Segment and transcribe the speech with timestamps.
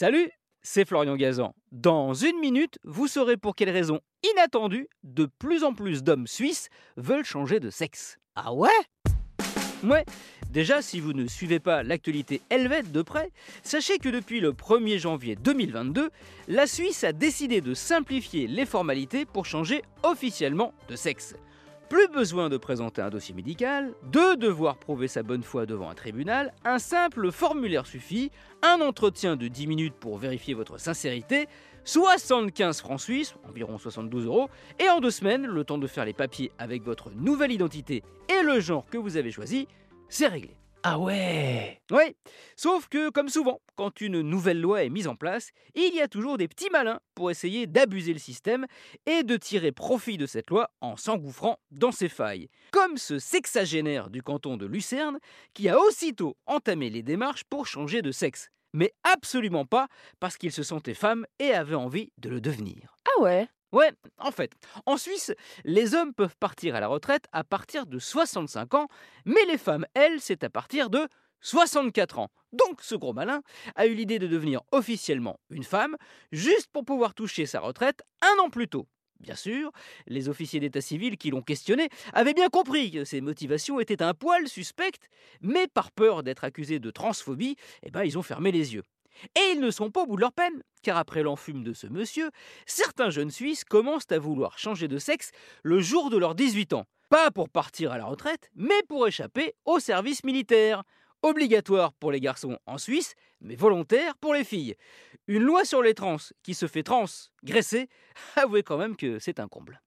[0.00, 0.30] Salut,
[0.62, 1.54] c'est Florian Gazan.
[1.72, 4.00] Dans une minute, vous saurez pour quelles raisons
[4.32, 8.16] inattendues de plus en plus d'hommes suisses veulent changer de sexe.
[8.34, 8.70] Ah ouais?
[9.84, 10.06] Ouais,
[10.48, 13.30] déjà si vous ne suivez pas l'actualité helvète de près,
[13.62, 16.08] sachez que depuis le 1er janvier 2022,
[16.48, 21.34] la Suisse a décidé de simplifier les formalités pour changer officiellement de sexe.
[21.90, 25.94] Plus besoin de présenter un dossier médical, de devoir prouver sa bonne foi devant un
[25.94, 28.30] tribunal, un simple formulaire suffit,
[28.62, 31.48] un entretien de 10 minutes pour vérifier votre sincérité,
[31.82, 36.12] 75 francs suisses, environ 72 euros, et en deux semaines, le temps de faire les
[36.12, 39.66] papiers avec votre nouvelle identité et le genre que vous avez choisi,
[40.08, 40.56] c'est réglé.
[40.82, 42.16] Ah ouais Oui,
[42.56, 46.08] sauf que, comme souvent, quand une nouvelle loi est mise en place, il y a
[46.08, 48.66] toujours des petits malins pour essayer d'abuser le système
[49.04, 52.48] et de tirer profit de cette loi en s'engouffrant dans ses failles.
[52.70, 55.18] Comme ce sexagénaire du canton de Lucerne
[55.52, 58.48] qui a aussitôt entamé les démarches pour changer de sexe.
[58.72, 59.88] Mais absolument pas
[60.18, 62.96] parce qu'il se sentait femme et avait envie de le devenir.
[63.04, 64.52] Ah ouais Ouais, en fait,
[64.84, 65.32] en Suisse,
[65.64, 68.88] les hommes peuvent partir à la retraite à partir de 65 ans,
[69.24, 71.06] mais les femmes, elles, c'est à partir de
[71.40, 72.30] 64 ans.
[72.52, 73.42] Donc ce gros malin
[73.76, 75.96] a eu l'idée de devenir officiellement une femme,
[76.32, 78.88] juste pour pouvoir toucher sa retraite un an plus tôt.
[79.20, 79.70] Bien sûr,
[80.06, 84.14] les officiers d'état civil qui l'ont questionné avaient bien compris que ses motivations étaient un
[84.14, 85.08] poil suspectes,
[85.42, 88.82] mais par peur d'être accusés de transphobie, eh ben, ils ont fermé les yeux.
[89.36, 91.86] Et ils ne sont pas au bout de leur peine, car après l'enfume de ce
[91.86, 92.30] monsieur,
[92.66, 95.30] certains jeunes Suisses commencent à vouloir changer de sexe
[95.62, 96.86] le jour de leurs 18 ans.
[97.08, 100.84] Pas pour partir à la retraite, mais pour échapper au service militaire.
[101.22, 104.74] Obligatoire pour les garçons en Suisse, mais volontaire pour les filles.
[105.26, 107.04] Une loi sur les trans qui se fait trans,
[107.44, 107.88] graisser,
[108.36, 109.80] avouez quand même que c'est un comble.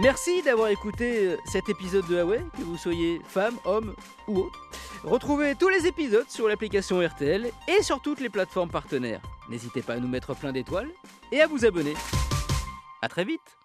[0.00, 3.94] Merci d'avoir écouté euh, cet épisode de Huawei, que vous soyez femme, homme
[4.26, 4.68] ou autre.
[5.04, 9.22] Retrouvez tous les épisodes sur l'application RTL et sur toutes les plateformes partenaires.
[9.48, 10.90] N'hésitez pas à nous mettre plein d'étoiles
[11.30, 11.94] et à vous abonner.
[13.02, 13.56] A très vite